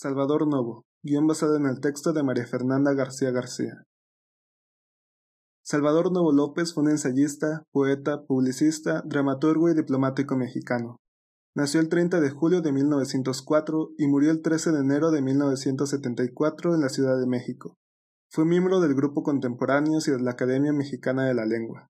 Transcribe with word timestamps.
Salvador 0.00 0.46
Novo, 0.46 0.86
guion 1.02 1.26
basado 1.26 1.56
en 1.56 1.66
el 1.66 1.80
texto 1.80 2.12
de 2.12 2.22
María 2.22 2.46
Fernanda 2.46 2.94
García 2.94 3.32
García. 3.32 3.82
Salvador 5.64 6.12
Novo 6.12 6.30
López 6.30 6.72
fue 6.72 6.84
un 6.84 6.90
ensayista, 6.90 7.64
poeta, 7.72 8.22
publicista, 8.24 9.02
dramaturgo 9.04 9.68
y 9.68 9.74
diplomático 9.74 10.36
mexicano. 10.36 10.98
Nació 11.56 11.80
el 11.80 11.88
30 11.88 12.20
de 12.20 12.30
julio 12.30 12.60
de 12.60 12.70
1904 12.70 13.88
y 13.98 14.06
murió 14.06 14.30
el 14.30 14.40
13 14.40 14.70
de 14.70 14.78
enero 14.78 15.10
de 15.10 15.20
1974 15.20 16.76
en 16.76 16.80
la 16.80 16.90
Ciudad 16.90 17.18
de 17.18 17.26
México. 17.26 17.76
Fue 18.30 18.44
miembro 18.44 18.78
del 18.78 18.94
grupo 18.94 19.24
Contemporáneos 19.24 20.06
y 20.06 20.12
de 20.12 20.20
la 20.20 20.30
Academia 20.30 20.72
Mexicana 20.72 21.24
de 21.24 21.34
la 21.34 21.44
Lengua. 21.44 21.88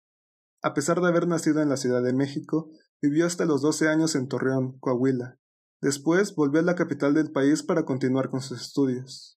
A 0.63 0.73
pesar 0.73 1.03
de 1.03 1.09
haber 1.09 1.29
nacido 1.29 1.61
en 1.61 1.69
la 1.69 1.77
Ciudad 1.77 2.03
de 2.03 2.15
México, 2.15 2.71
vivió 3.03 3.27
hasta 3.27 3.45
los 3.45 3.61
12 3.61 3.89
años 3.89 4.15
en 4.15 4.27
Torreón, 4.27 4.79
Coahuila, 4.79 5.37
Después 5.83 6.35
volvió 6.35 6.61
a 6.61 6.65
la 6.65 6.75
capital 6.75 7.15
del 7.15 7.33
país 7.33 7.63
para 7.63 7.85
continuar 7.85 8.31
con 8.31 8.43
sus 8.43 8.61
estudios. 8.61 9.39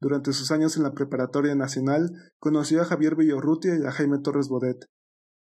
Durante 0.00 0.32
sus 0.32 0.50
años 0.50 0.76
en 0.76 0.82
la 0.82 0.92
Preparatoria 0.92 1.54
Nacional, 1.54 2.10
conoció 2.38 2.82
a 2.82 2.84
Javier 2.84 3.14
Villorrutia 3.14 3.78
y 3.78 3.84
a 3.86 3.92
Jaime 3.92 4.18
Torres 4.18 4.48
Bodet. 4.48 4.84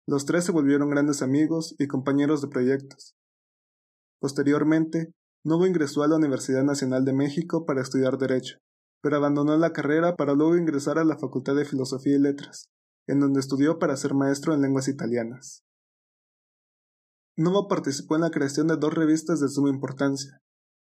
Los 0.07 0.25
tres 0.25 0.45
se 0.45 0.51
volvieron 0.51 0.89
grandes 0.89 1.21
amigos 1.21 1.75
y 1.77 1.87
compañeros 1.87 2.41
de 2.41 2.47
proyectos. 2.47 3.15
Posteriormente, 4.19 5.13
Novo 5.45 5.67
ingresó 5.67 6.03
a 6.03 6.07
la 6.07 6.15
Universidad 6.15 6.63
Nacional 6.63 7.05
de 7.05 7.13
México 7.13 7.65
para 7.65 7.81
estudiar 7.81 8.17
Derecho, 8.17 8.57
pero 9.01 9.17
abandonó 9.17 9.55
la 9.57 9.71
carrera 9.71 10.15
para 10.15 10.33
luego 10.33 10.57
ingresar 10.57 10.97
a 10.97 11.05
la 11.05 11.17
Facultad 11.17 11.55
de 11.55 11.65
Filosofía 11.65 12.15
y 12.15 12.19
Letras, 12.19 12.69
en 13.07 13.19
donde 13.19 13.39
estudió 13.39 13.77
para 13.77 13.95
ser 13.97 14.13
maestro 14.13 14.53
en 14.53 14.61
lenguas 14.61 14.87
italianas. 14.87 15.63
Novo 17.39 17.69
participó 17.69 18.15
en 18.15 18.21
la 18.23 18.31
creación 18.31 18.67
de 18.67 18.75
dos 18.75 18.93
revistas 18.93 19.39
de 19.39 19.47
suma 19.47 19.69
importancia, 19.69 20.41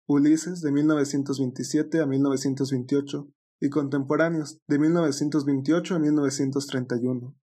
Ulises 0.05 0.59
de 0.59 0.73
1927 0.73 2.01
a 2.01 2.05
1928 2.05 3.29
y 3.61 3.69
Contemporáneos 3.69 4.59
de 4.67 4.77
1928 4.77 5.95
a 5.95 5.99
1931. 5.99 7.37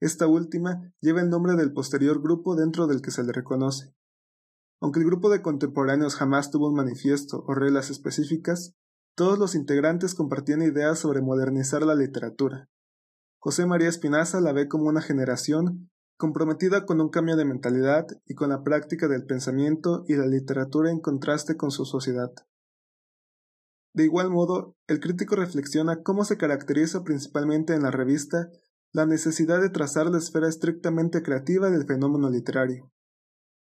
Esta 0.00 0.26
última 0.26 0.90
lleva 1.02 1.20
el 1.20 1.28
nombre 1.28 1.54
del 1.54 1.74
posterior 1.74 2.22
grupo 2.22 2.56
dentro 2.56 2.86
del 2.86 3.02
que 3.02 3.10
se 3.10 3.22
le 3.24 3.32
reconoce. 3.32 3.94
Aunque 4.80 5.00
el 5.00 5.04
grupo 5.04 5.28
de 5.28 5.42
contemporáneos 5.42 6.14
jamás 6.14 6.50
tuvo 6.50 6.70
un 6.70 6.76
manifiesto 6.76 7.44
o 7.46 7.52
reglas 7.52 7.90
específicas, 7.90 8.74
todos 9.14 9.38
los 9.38 9.54
integrantes 9.54 10.14
compartían 10.14 10.62
ideas 10.62 10.98
sobre 10.98 11.20
modernizar 11.20 11.82
la 11.82 11.94
literatura. 11.94 12.70
José 13.38 13.66
María 13.66 13.90
Espinaza 13.90 14.40
la 14.40 14.54
ve 14.54 14.66
como 14.66 14.84
una 14.84 15.02
generación 15.02 15.90
comprometida 16.20 16.84
con 16.84 17.00
un 17.00 17.08
cambio 17.08 17.34
de 17.34 17.46
mentalidad 17.46 18.06
y 18.26 18.34
con 18.34 18.50
la 18.50 18.62
práctica 18.62 19.08
del 19.08 19.24
pensamiento 19.24 20.04
y 20.06 20.16
la 20.16 20.26
literatura 20.26 20.90
en 20.90 21.00
contraste 21.00 21.56
con 21.56 21.70
su 21.70 21.86
sociedad. 21.86 22.30
De 23.94 24.04
igual 24.04 24.28
modo, 24.28 24.76
el 24.86 25.00
crítico 25.00 25.34
reflexiona 25.34 26.02
cómo 26.02 26.26
se 26.26 26.36
caracteriza 26.36 27.04
principalmente 27.04 27.72
en 27.72 27.84
la 27.84 27.90
revista 27.90 28.50
la 28.92 29.06
necesidad 29.06 29.62
de 29.62 29.70
trazar 29.70 30.10
la 30.10 30.18
esfera 30.18 30.46
estrictamente 30.46 31.22
creativa 31.22 31.70
del 31.70 31.86
fenómeno 31.86 32.28
literario. 32.28 32.92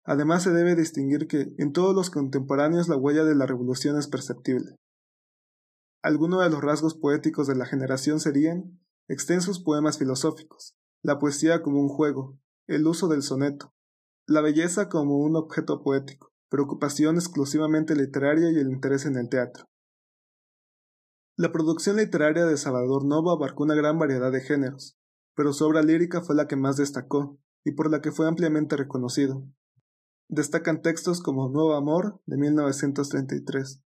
Además 0.05 0.43
se 0.43 0.51
debe 0.51 0.75
distinguir 0.75 1.29
que 1.29 1.55
en 1.57 1.73
todos 1.73 1.95
los 1.95 2.11
contemporáneos 2.11 2.89
la 2.89 2.97
huella 2.97 3.23
de 3.23 3.37
la 3.37 3.47
revolución 3.47 3.97
es 3.97 4.09
perceptible. 4.09 4.75
Algunos 6.03 6.43
de 6.43 6.51
los 6.51 6.63
rasgos 6.63 6.97
poéticos 6.97 7.47
de 7.47 7.55
la 7.55 7.67
generación 7.67 8.19
serían 8.19 8.81
extensos 9.07 9.63
poemas 9.63 9.99
filosóficos, 9.99 10.75
la 11.03 11.19
poesía 11.19 11.63
como 11.63 11.81
un 11.81 11.89
juego, 11.89 12.39
el 12.67 12.87
uso 12.87 13.09
del 13.09 13.23
soneto, 13.23 13.73
la 14.27 14.41
belleza 14.41 14.89
como 14.89 15.19
un 15.19 15.37
objeto 15.37 15.83
poético, 15.83 16.33
preocupación 16.49 17.17
exclusivamente 17.17 17.97
literaria 17.97 18.51
y 18.51 18.59
el 18.59 18.71
interés 18.71 19.07
en 19.07 19.17
el 19.17 19.29
teatro. 19.29 19.65
La 21.37 21.53
producción 21.53 21.97
literaria 21.97 22.45
de 22.45 22.57
Salvador 22.57 23.05
Novo 23.07 23.31
abarcó 23.31 23.63
una 23.63 23.75
gran 23.75 23.99
variedad 23.99 24.31
de 24.31 24.43
géneros, 24.43 24.99
pero 25.35 25.53
su 25.53 25.65
obra 25.65 25.83
lírica 25.83 26.21
fue 26.21 26.35
la 26.35 26.47
que 26.47 26.57
más 26.57 26.77
destacó 26.77 27.39
y 27.65 27.73
por 27.73 27.91
la 27.91 28.03
que 28.03 28.13
fue 28.13 28.29
ampliamente 28.29 28.77
reconocido. 28.77 29.43
Destacan 30.29 30.83
textos 30.83 31.23
como 31.23 31.49
Nuevo 31.49 31.75
Amor 31.75 32.21
de 32.27 32.37
1933, 32.37 33.83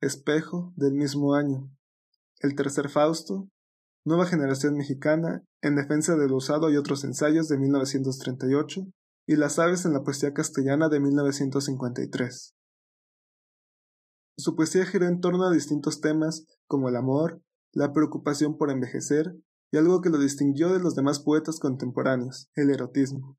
Espejo 0.00 0.74
del 0.76 0.92
mismo 0.92 1.34
año, 1.34 1.70
El 2.40 2.54
Tercer 2.54 2.88
Fausto 2.88 3.48
Nueva 4.06 4.26
Generación 4.26 4.76
Mexicana, 4.76 5.42
En 5.62 5.74
Defensa 5.74 6.14
del 6.14 6.30
Usado 6.30 6.70
y 6.70 6.76
otros 6.76 7.02
ensayos 7.02 7.48
de 7.48 7.58
1938, 7.58 8.82
y 9.26 9.34
Las 9.34 9.58
aves 9.58 9.84
en 9.84 9.94
la 9.94 10.04
poesía 10.04 10.32
castellana 10.32 10.88
de 10.88 11.00
1953. 11.00 12.54
Su 14.38 14.54
poesía 14.54 14.86
giró 14.86 15.08
en 15.08 15.20
torno 15.20 15.44
a 15.44 15.52
distintos 15.52 16.00
temas 16.00 16.46
como 16.68 16.88
el 16.88 16.94
amor, 16.94 17.42
la 17.72 17.92
preocupación 17.92 18.56
por 18.56 18.70
envejecer 18.70 19.34
y 19.72 19.76
algo 19.76 20.00
que 20.02 20.10
lo 20.10 20.18
distinguió 20.18 20.72
de 20.72 20.78
los 20.78 20.94
demás 20.94 21.18
poetas 21.18 21.58
contemporáneos, 21.58 22.48
el 22.54 22.70
erotismo. 22.70 23.36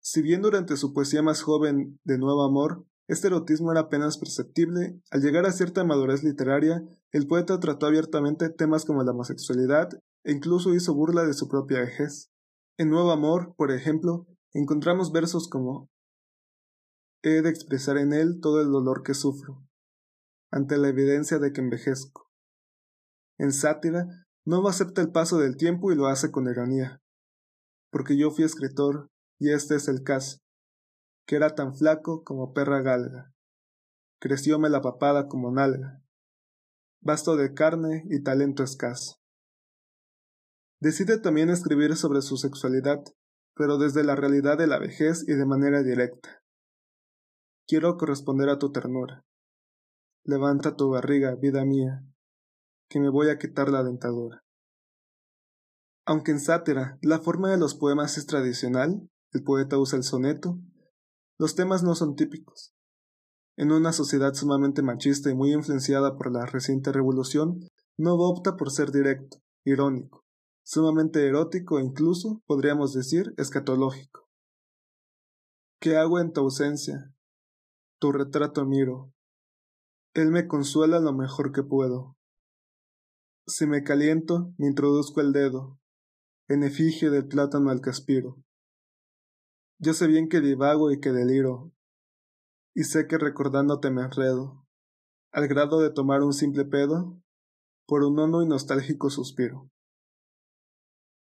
Si 0.00 0.22
bien 0.22 0.40
durante 0.40 0.78
su 0.78 0.94
poesía 0.94 1.20
más 1.20 1.42
joven 1.42 2.00
de 2.04 2.16
Nuevo 2.16 2.42
Amor 2.42 2.86
este 3.08 3.28
erotismo 3.28 3.72
era 3.72 3.80
apenas 3.80 4.18
perceptible. 4.18 5.00
Al 5.10 5.22
llegar 5.22 5.46
a 5.46 5.52
cierta 5.52 5.82
madurez 5.82 6.22
literaria, 6.22 6.82
el 7.10 7.26
poeta 7.26 7.58
trató 7.58 7.86
abiertamente 7.86 8.50
temas 8.50 8.84
como 8.84 9.02
la 9.02 9.12
homosexualidad 9.12 9.88
e 10.24 10.32
incluso 10.32 10.74
hizo 10.74 10.94
burla 10.94 11.24
de 11.24 11.32
su 11.32 11.48
propia 11.48 11.80
vejez. 11.80 12.30
En 12.76 12.90
Nuevo 12.90 13.10
Amor, 13.10 13.54
por 13.56 13.72
ejemplo, 13.72 14.26
encontramos 14.52 15.10
versos 15.10 15.48
como 15.48 15.88
He 17.22 17.40
de 17.40 17.48
expresar 17.48 17.96
en 17.96 18.12
él 18.12 18.40
todo 18.40 18.60
el 18.60 18.70
dolor 18.70 19.02
que 19.02 19.14
sufro, 19.14 19.66
ante 20.52 20.76
la 20.76 20.88
evidencia 20.88 21.38
de 21.38 21.52
que 21.52 21.62
envejezco. 21.62 22.30
En 23.38 23.52
Sátira, 23.52 24.06
no 24.44 24.66
acepta 24.68 25.00
el 25.00 25.10
paso 25.10 25.38
del 25.38 25.56
tiempo 25.56 25.90
y 25.90 25.96
lo 25.96 26.06
hace 26.06 26.30
con 26.30 26.48
ironía, 26.48 27.00
porque 27.90 28.16
yo 28.18 28.30
fui 28.30 28.44
escritor 28.44 29.08
y 29.40 29.50
este 29.50 29.76
es 29.76 29.88
el 29.88 30.02
caso 30.02 30.38
que 31.28 31.36
era 31.36 31.54
tan 31.54 31.76
flaco 31.76 32.24
como 32.24 32.54
perra 32.54 32.80
galga. 32.80 33.34
Crecióme 34.18 34.70
la 34.70 34.80
papada 34.80 35.28
como 35.28 35.52
nalga. 35.52 36.02
Basto 37.02 37.36
de 37.36 37.52
carne 37.52 38.02
y 38.08 38.22
talento 38.22 38.62
escaso. 38.62 39.20
Decide 40.80 41.18
también 41.18 41.50
escribir 41.50 41.96
sobre 41.96 42.22
su 42.22 42.38
sexualidad, 42.38 43.04
pero 43.54 43.76
desde 43.76 44.04
la 44.04 44.16
realidad 44.16 44.56
de 44.56 44.68
la 44.68 44.78
vejez 44.78 45.22
y 45.28 45.34
de 45.34 45.44
manera 45.44 45.82
directa. 45.82 46.42
Quiero 47.66 47.98
corresponder 47.98 48.48
a 48.48 48.58
tu 48.58 48.72
ternura. 48.72 49.22
Levanta 50.24 50.76
tu 50.76 50.88
barriga, 50.88 51.34
vida 51.34 51.62
mía, 51.66 52.06
que 52.88 53.00
me 53.00 53.10
voy 53.10 53.28
a 53.28 53.36
quitar 53.36 53.68
la 53.68 53.84
dentadura. 53.84 54.44
Aunque 56.06 56.30
en 56.30 56.40
sátira 56.40 56.98
la 57.02 57.18
forma 57.18 57.50
de 57.50 57.58
los 57.58 57.74
poemas 57.74 58.16
es 58.16 58.24
tradicional, 58.24 59.10
el 59.32 59.42
poeta 59.42 59.76
usa 59.76 59.98
el 59.98 60.04
soneto, 60.04 60.58
los 61.38 61.54
temas 61.54 61.84
no 61.84 61.94
son 61.94 62.16
típicos. 62.16 62.74
En 63.56 63.72
una 63.72 63.92
sociedad 63.92 64.34
sumamente 64.34 64.82
machista 64.82 65.30
y 65.30 65.34
muy 65.34 65.52
influenciada 65.52 66.16
por 66.16 66.32
la 66.32 66.46
reciente 66.46 66.92
revolución, 66.92 67.60
no 67.96 68.14
opta 68.14 68.56
por 68.56 68.70
ser 68.70 68.90
directo, 68.90 69.38
irónico, 69.64 70.24
sumamente 70.64 71.26
erótico 71.26 71.78
e 71.78 71.84
incluso, 71.84 72.42
podríamos 72.46 72.92
decir, 72.92 73.34
escatológico. 73.36 74.28
¿Qué 75.80 75.96
hago 75.96 76.18
en 76.18 76.32
tu 76.32 76.40
ausencia? 76.40 77.14
Tu 78.00 78.10
retrato 78.10 78.64
miro. 78.66 79.12
Él 80.14 80.30
me 80.30 80.48
consuela 80.48 80.98
lo 80.98 81.12
mejor 81.12 81.52
que 81.52 81.62
puedo. 81.62 82.16
Si 83.46 83.66
me 83.66 83.84
caliento, 83.84 84.52
me 84.58 84.66
introduzco 84.66 85.20
el 85.20 85.32
dedo, 85.32 85.78
en 86.48 86.64
efigie 86.64 87.10
del 87.10 87.28
plátano 87.28 87.70
al 87.70 87.80
que 87.80 87.90
aspiro. 87.90 88.42
Yo 89.80 89.94
sé 89.94 90.08
bien 90.08 90.28
que 90.28 90.40
divago 90.40 90.90
y 90.90 90.98
que 90.98 91.12
deliro, 91.12 91.72
y 92.74 92.82
sé 92.82 93.06
que 93.06 93.16
recordándote 93.16 93.92
me 93.92 94.02
enredo, 94.02 94.66
al 95.30 95.46
grado 95.46 95.80
de 95.80 95.90
tomar 95.90 96.22
un 96.22 96.32
simple 96.32 96.64
pedo 96.64 97.22
por 97.86 98.02
un 98.02 98.18
hondo 98.18 98.42
y 98.42 98.46
nostálgico 98.46 99.08
suspiro. 99.08 99.70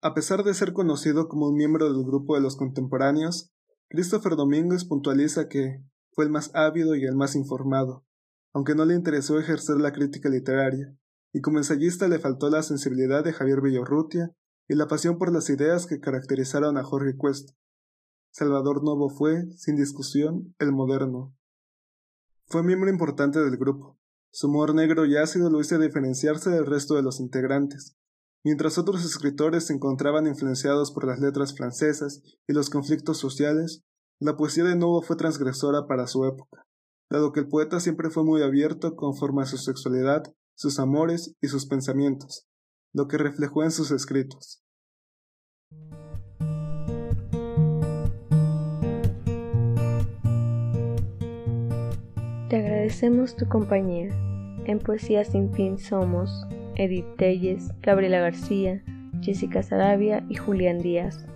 A 0.00 0.14
pesar 0.14 0.44
de 0.44 0.54
ser 0.54 0.72
conocido 0.72 1.28
como 1.28 1.48
un 1.48 1.56
miembro 1.56 1.92
del 1.92 2.02
grupo 2.04 2.36
de 2.36 2.40
los 2.40 2.56
contemporáneos, 2.56 3.52
Christopher 3.90 4.34
Domínguez 4.34 4.86
puntualiza 4.86 5.48
que 5.48 5.84
fue 6.12 6.24
el 6.24 6.30
más 6.30 6.50
ávido 6.54 6.94
y 6.94 7.04
el 7.04 7.16
más 7.16 7.36
informado, 7.36 8.06
aunque 8.54 8.74
no 8.74 8.86
le 8.86 8.94
interesó 8.94 9.38
ejercer 9.38 9.76
la 9.76 9.92
crítica 9.92 10.30
literaria, 10.30 10.96
y 11.34 11.42
como 11.42 11.58
ensayista 11.58 12.08
le 12.08 12.18
faltó 12.18 12.48
la 12.48 12.62
sensibilidad 12.62 13.22
de 13.22 13.34
Javier 13.34 13.60
Villorrutia 13.60 14.34
y 14.66 14.74
la 14.74 14.88
pasión 14.88 15.18
por 15.18 15.32
las 15.34 15.50
ideas 15.50 15.86
que 15.86 16.00
caracterizaron 16.00 16.78
a 16.78 16.82
Jorge 16.82 17.14
Cuesta. 17.14 17.52
Salvador 18.38 18.84
Novo 18.84 19.10
fue, 19.10 19.50
sin 19.56 19.74
discusión, 19.74 20.54
el 20.60 20.70
moderno. 20.70 21.34
Fue 22.46 22.62
miembro 22.62 22.88
importante 22.88 23.40
del 23.40 23.56
grupo. 23.56 23.98
Su 24.30 24.46
humor 24.46 24.76
negro 24.76 25.06
y 25.06 25.16
ácido 25.16 25.50
lo 25.50 25.60
hizo 25.60 25.76
diferenciarse 25.76 26.48
del 26.50 26.64
resto 26.64 26.94
de 26.94 27.02
los 27.02 27.18
integrantes. 27.18 27.96
Mientras 28.44 28.78
otros 28.78 29.04
escritores 29.04 29.66
se 29.66 29.72
encontraban 29.72 30.28
influenciados 30.28 30.92
por 30.92 31.04
las 31.04 31.18
letras 31.18 31.52
francesas 31.56 32.22
y 32.46 32.52
los 32.52 32.70
conflictos 32.70 33.18
sociales, 33.18 33.82
la 34.20 34.36
poesía 34.36 34.62
de 34.62 34.76
Novo 34.76 35.02
fue 35.02 35.16
transgresora 35.16 35.88
para 35.88 36.06
su 36.06 36.24
época, 36.24 36.64
dado 37.10 37.32
que 37.32 37.40
el 37.40 37.48
poeta 37.48 37.80
siempre 37.80 38.08
fue 38.08 38.22
muy 38.22 38.42
abierto 38.42 38.94
conforme 38.94 39.42
a 39.42 39.46
su 39.46 39.58
sexualidad, 39.58 40.22
sus 40.54 40.78
amores 40.78 41.34
y 41.40 41.48
sus 41.48 41.66
pensamientos, 41.66 42.46
lo 42.92 43.08
que 43.08 43.18
reflejó 43.18 43.64
en 43.64 43.72
sus 43.72 43.90
escritos. 43.90 44.62
Te 52.48 52.56
agradecemos 52.56 53.36
tu 53.36 53.46
compañía. 53.46 54.08
En 54.64 54.78
Poesía 54.78 55.22
Sin 55.24 55.52
Fin 55.52 55.78
somos 55.78 56.46
Edith 56.76 57.04
Telles, 57.18 57.74
Gabriela 57.82 58.20
García, 58.20 58.82
Jessica 59.20 59.62
Sarabia 59.62 60.24
y 60.30 60.36
Julián 60.36 60.78
Díaz. 60.78 61.26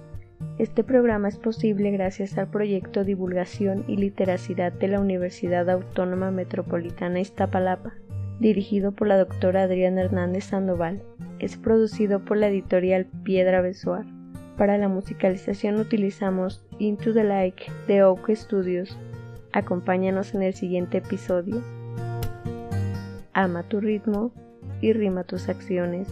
Este 0.56 0.82
programa 0.82 1.28
es 1.28 1.36
posible 1.36 1.90
gracias 1.90 2.38
al 2.38 2.48
proyecto 2.48 3.04
Divulgación 3.04 3.84
y 3.88 3.98
Literacidad 3.98 4.72
de 4.72 4.88
la 4.88 5.00
Universidad 5.00 5.68
Autónoma 5.68 6.30
Metropolitana 6.30 7.20
Iztapalapa, 7.20 7.92
dirigido 8.40 8.92
por 8.92 9.06
la 9.06 9.18
doctora 9.18 9.64
Adriana 9.64 10.00
Hernández 10.00 10.44
Sandoval. 10.44 11.02
Es 11.40 11.58
producido 11.58 12.24
por 12.24 12.38
la 12.38 12.48
editorial 12.48 13.06
Piedra 13.22 13.60
Besoar. 13.60 14.06
Para 14.56 14.78
la 14.78 14.88
musicalización 14.88 15.78
utilizamos 15.78 16.64
Into 16.78 17.12
the 17.12 17.24
Like 17.24 17.70
de 17.86 18.02
Oak 18.02 18.30
Studios 18.34 18.96
Acompáñanos 19.52 20.34
en 20.34 20.42
el 20.42 20.54
siguiente 20.54 20.98
episodio. 20.98 21.62
Ama 23.34 23.62
tu 23.64 23.80
ritmo 23.80 24.32
y 24.80 24.94
rima 24.94 25.24
tus 25.24 25.50
acciones. 25.50 26.08